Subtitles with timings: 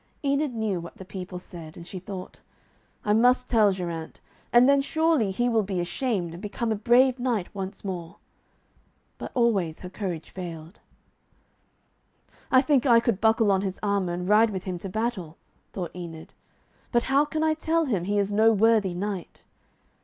[0.25, 2.39] Enid knew what the people said, and she thought,
[3.05, 4.19] 'I must tell Geraint,
[4.51, 8.15] and then surely he will be ashamed, and become a brave knight once more.'
[9.19, 10.79] But always her courage failed.
[12.51, 15.37] 'I think I could buckle on his armour and ride with him to battle,'
[15.71, 16.33] thought Enid,
[16.91, 19.43] 'but how can I tell him he is no worthy knight?'